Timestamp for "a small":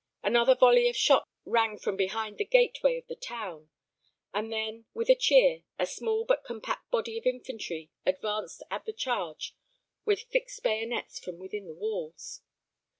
5.77-6.25